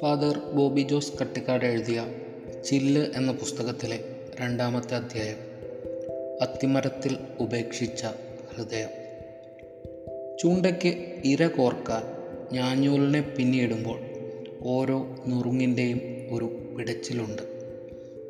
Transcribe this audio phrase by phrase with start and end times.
[0.00, 2.06] Father Bobby Jose Kattikkad എഴുതിയ
[2.64, 4.00] ചില്ല് എന്ന പുസ്തകത്തിലെ
[4.40, 5.36] രണ്ടാമത്തെ അധ്യായം
[6.42, 8.06] അത്തിമരത്തിൽ ഉപേക്ഷിച്ച
[8.54, 8.88] ഹൃദയം.
[10.38, 12.02] ചൂണ്ടയ്ക്ക് ഇര കോർക്കാൻ
[12.52, 14.00] ഞാഞ്ഞൂലിനെ പിന്നിയിടുമ്പോൾ
[14.62, 16.00] ഓരോ നുറുങ്ങിന്റെയും
[16.32, 17.42] ഒരു പിടച്ചിലുണ്ട്.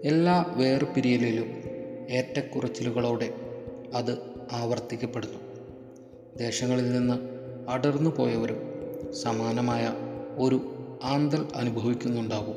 [0.04, 1.50] എല്ലാ വേർപിരിയലിലും
[2.10, 3.30] ഏറ്റക്കുറച്ചിലുകളോടെ
[3.94, 4.18] അത്
[4.52, 5.53] ആവർത്തിക്കപ്പെടുന്നു.
[6.36, 7.14] ദേശങ്ങളിൽ നിന്ന്
[7.70, 8.58] അടർന്നു പോയവരും
[9.14, 9.92] സമാനമായ
[10.38, 12.54] ഒരു ആന്തൽ അനുഭവിക്കുന്നുണ്ടാകും.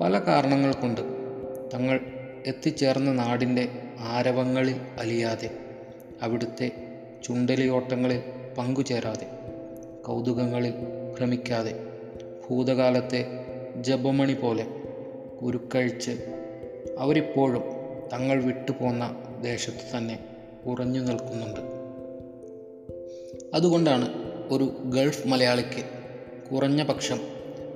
[0.00, 1.00] പല കാരണങ്ങൾ കൊണ്ട്
[1.74, 2.00] തങ്ങൾ
[2.46, 3.68] എത്തിച്ചേർന്ന നാടിന്റെ
[3.98, 5.50] ആരവങ്ങളിൽ അലിയാതെ
[6.22, 6.70] അവിടുത്തെ
[7.24, 8.22] ചുണ്ടലിയോട്ടങ്ങളിൽ
[8.58, 9.26] പങ്കുചേരാതെ
[10.06, 10.74] കൗതുകങ്ങളിൽ
[11.18, 11.86] ഭ്രമിക്കാതെ
[12.48, 13.26] ഭൂതകാലത്തെ
[13.80, 14.66] ജപമണി പോലെ
[15.40, 16.10] ഉരുക്കഴിച്ച്
[16.98, 17.62] അവരിപ്പോഴും
[18.12, 20.24] തങ്ങൾ വിട്ടുപോന്ന ദേശത്ത് തന്നെ
[20.66, 21.75] ഉറഞ്ഞു നിൽക്കുന്നുണ്ട്.
[23.56, 24.08] അതുകൊണ്ടാണ്
[24.50, 25.84] ഒരു ഗൾഫ് മലയാളിക്ക്
[26.50, 27.20] കുറഞ്ഞ പക്ഷം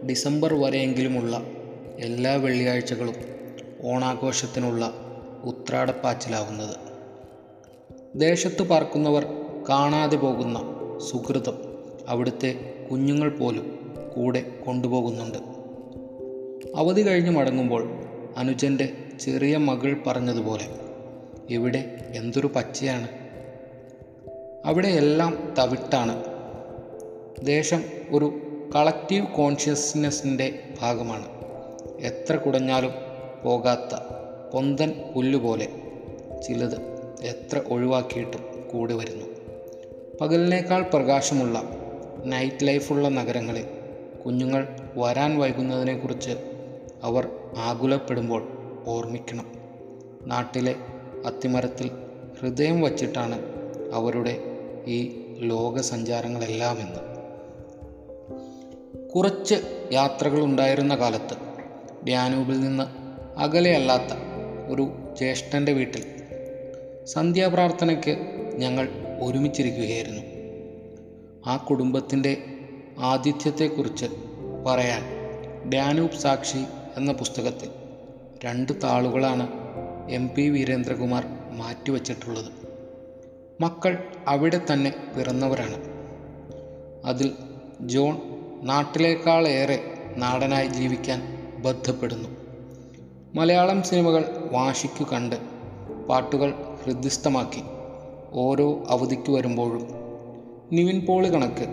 [0.08, 1.42] ഡിസംബർ വരെയെങ്കിലുമുള്ള
[1.98, 3.14] എല്ലാ വെള്ളിയാഴ്ചകളും
[3.84, 4.94] ഓണാഘോഷത്തിനുള്ള
[5.44, 6.77] ഉത്രാടപ്പാച്ചിലാവുന്നത്.
[8.14, 9.27] ദേശത്ത് പാർക്കുന്നവർ
[9.69, 10.62] കാണാതെ പോകുന്ന
[11.10, 11.58] സുഹൃതം
[12.08, 12.54] അവിടുത്തെ
[12.91, 15.38] കുഞ്ഞുങ്ങൾ പോലും കൂടെ കൊണ്ടുപോകുന്നുണ്ട്.
[16.76, 17.91] അവധി കഴിഞ്ഞ് മടങ്ങുമ്പോൾ
[18.36, 20.69] അനുജന്റെ ചെറിയ മകൾ പറഞ്ഞതുപോലെ
[21.50, 23.19] ഇവിടെ എന്തൊരു പച്ചയാണ്.
[24.64, 26.25] അവിടെ എല്ലാം തവിട്ടാണ്.
[27.44, 28.41] ദേശം ഒരു
[28.75, 31.27] കളക്റ്റീവ് കോൺഷ്യസ്നെസ്സിന്റെ ഭാഗമാണ്.
[32.00, 32.91] എത്ര കുടഞ്ഞാലും
[33.44, 33.94] പോകാത്ത
[34.55, 35.69] പൊന്തൻ പുല്ലുപോലെ
[36.48, 36.81] ചിലത്
[37.22, 39.27] എത്ര ഒഴിവാക്കിയിട്ടും കൂടി വരുന്നു.
[40.20, 41.62] പകലിനേക്കാൾ പ്രകാശമുള്ള
[42.25, 43.66] നൈറ്റ് ലൈഫുള്ള നഗരങ്ങളിൽ
[44.27, 46.31] കുഞ്ഞുങ്ങൾ വരാൻ വൈകുന്നതിനെക്കുറിച്ച്
[47.03, 48.48] അവർ ആകുലപ്പെടുമ്പോൾ
[48.86, 49.53] ഓർമ്മിക്കണം.
[50.27, 50.75] നാട്ടിലെ
[51.27, 51.91] അത്തിമരത്തിൽ
[52.41, 53.42] ഹൃദയം വച്ചിട്ടാണ്
[53.92, 54.49] അവരുടെ
[54.86, 57.10] ഈ ലോകസഞ്ചാരങ്ങളെല്ലാമെന്ന്.
[59.08, 61.36] കുറച്ച് യാത്രകൾ ഉണ്ടായിരുന്ന കാലത്ത്
[62.06, 62.84] ഡ്യാനൂബിൽ നിന്ന്
[63.38, 64.19] അകലെയല്ലാത്ത
[64.72, 64.88] ഒരു
[65.19, 66.04] ജ്യേഷ്ഠന്റെ വീട്ടിൽ
[67.04, 68.19] സന്ധ്യാപ്രാർത്ഥനയ്ക്ക്
[68.56, 68.88] ഞങ്ങൾ
[69.22, 70.22] ഒരുമിച്ചിരിക്കുകയായിരുന്നു.
[71.46, 72.42] ആ കുടുംബത്തിന്റെ
[72.98, 74.06] ആതിഥ്യത്തെക്കുറിച്ച്
[74.66, 75.02] പറയാൻ
[75.70, 76.64] ഡാനൂബ് സാക്ഷി
[76.96, 77.69] എന്ന പുസ്തകത്തിൽ
[78.44, 79.48] രണ്ട് താളുകളാണ്
[80.10, 82.59] എം പി വീരേന്ദ്രകുമാർ മാറ്റിവച്ചിട്ടുള്ളത്.
[83.60, 85.76] മക്കൾ അവിടെ തന്നെ പിറന്നവരാണ്.
[87.04, 87.32] അതിൽ
[87.81, 88.19] ജോൺ
[88.62, 91.22] നാട്ടിലേക്കാളേറെ നാടനായി ജീവിക്കാൻ
[91.59, 92.28] ബന്ധപ്പെടുന്നു
[93.34, 95.37] മലയാളം സിനിമകൾ വാശിക്കു കണ്ട്
[96.09, 96.54] പാട്ടുകൾ
[96.84, 97.62] ഹൃദ്യസ്ഥമാക്കി
[98.32, 99.88] ഓരോ അവധിക്ക് വരുമ്പോഴും
[100.72, 101.66] നിവിൻ പോളി കണക്ക്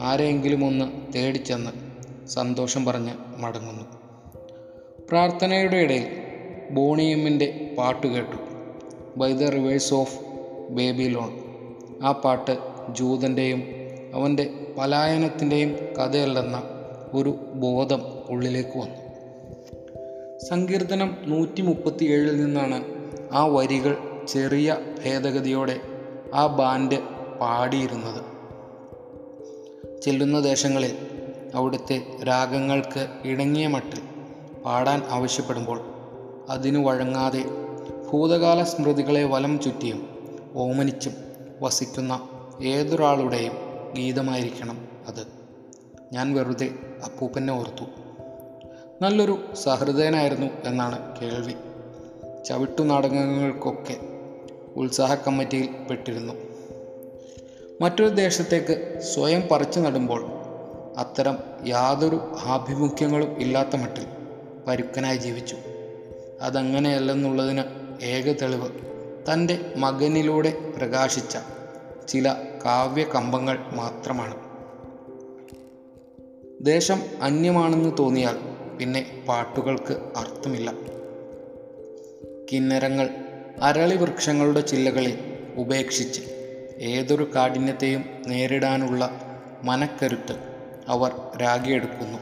[0.00, 1.70] ആരെയെങ്കിലും ഒന്ന് തേടിച്ചെന്ന്
[2.28, 3.84] സന്തോഷം പറഞ്ഞ് മടങ്ങുന്നു.
[5.08, 6.06] പ്രാർത്ഥനയുടെ ഇടയിൽ
[6.70, 8.36] ബോണിയമ്മിന്റെ പാട്ട് കേട്ടു.
[9.16, 10.27] By the rivers of
[11.02, 11.30] Babylon
[12.02, 12.58] ആ പാട്ട്
[12.92, 13.62] ജൂതന്റെയും
[14.14, 16.62] അവന്റെ പലായനത്തിന്റെയും കഥയല്ലെന്ന
[17.14, 18.96] ഒരു ബോധം ഉള്ളിലേക്ക് വന്നു.
[20.38, 22.84] സങ്കീർത്തനം നൂറ്റി മുപ്പത്തി ഏഴിൽ നിന്നാണ്
[23.32, 23.96] ആ വരികൾ
[24.28, 25.80] ചെറിയ ഭേദഗതിയോടെ
[26.34, 26.98] ആ ബാൻഡ്
[27.40, 28.38] പാടിയിരുന്നത്.
[30.02, 30.98] ചെല്ലുന്ന ദേശങ്ങളിൽ
[31.54, 34.00] അവിടുത്തെ രാഗങ്ങൾക്ക് ഇണങ്ങിയ മട്ടിൽ
[34.64, 35.80] പാടാൻ ആവശ്യപ്പെടുമ്പോൾ
[36.48, 37.44] അതിനു വഴങ്ങാതെ
[38.10, 40.17] ഭൂതകാല സ്മൃതികളെ വലം ചുറ്റിയും
[40.54, 41.12] ഓമനിച്ചും
[41.62, 42.28] വസിക്കുന്ന
[42.62, 43.52] ഏതൊരാളുടെയും
[43.96, 45.26] ഗീതമായിരിക്കണം അത്.
[46.12, 46.70] ഞാൻ വെറുതെ
[47.04, 47.84] അപ്പൂപ്പനെ ഓർത്തു.
[49.02, 51.52] നല്ലൊരു സഹൃദയനായിരുന്നു എന്നാണ് കേൾവി.
[52.44, 53.96] ചവിട്ടു നാടകങ്ങൾക്കൊക്കെ
[54.76, 56.34] ഉത്സാഹ കമ്മിറ്റിയിൽ പെട്ടിരുന്നു.
[57.80, 60.30] മറ്റൊരു ദേശത്തേക്ക് സ്വയം പറിച്ചു നടുമ്പോൾ
[60.96, 64.06] അത്തരം യാതൊരു ആഭിമുഖ്യങ്ങളും ഇല്ലാത്ത മട്ടിൽ
[64.66, 65.56] പരുക്കനായി ജീവിച്ചു.
[66.40, 67.62] അതങ്ങനെയല്ലെന്നുള്ളതിന്
[68.04, 68.87] ഏക തെളിവ്
[69.32, 71.38] തന്റെ മകനിലൂടെ പ്രകാശിച്ച
[72.08, 72.34] ചില
[72.64, 74.48] കാവ്യകമ്പങ്ങൾ മാത്രമാണ്.
[76.64, 78.38] ദേശം അന്യമാണെന്ന് തോന്നിയാൽ
[78.78, 80.72] പിന്നെ പാട്ടുകൾക്ക് അർത്ഥമില്ല.
[82.52, 83.10] കിന്നരങ്ങൾ
[83.62, 85.18] അരളി വൃക്ഷങ്ങളുടെ ചില്ലകളിൽ
[85.56, 86.20] ഉപേക്ഷിച്ച്
[86.78, 89.20] ഏതൊരു കാഠിന്യത്തെയും നേരിടാനുള്ള
[89.62, 90.38] മനക്കരുത്ത്
[90.88, 92.18] അവർ രാഗിയെടുക്കുന്നു.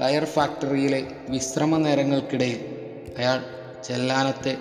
[0.00, 2.60] കയർ ഫാക്ടറിയിലെ വിശ്രമ നേരങ്ങൾക്കിടയിൽ
[3.18, 3.42] അയാൾ
[3.84, 4.58] ചെല്ലാനത്തെ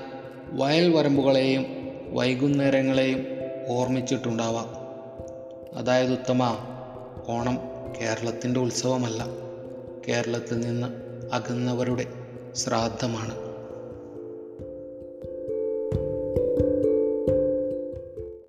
[0.51, 1.65] വയൽ വരമ്പുകളെയും
[2.13, 3.25] വൈകുന്നേരങ്ങളെയും
[3.67, 4.69] ഓർമ്മിച്ചിട്ടുണ്ടാവാം.
[5.77, 6.57] അതായത് ഉത്തമ
[7.27, 7.59] ഓണം
[8.01, 9.25] കേരളത്തിന്റെ ഉത്സവമല്ല.
[10.07, 10.87] കേരളത്തിൽ നിന്ന്
[11.33, 12.05] അകന്നവരുടെ
[12.53, 13.44] ശ്രാദ്ധമാണ്.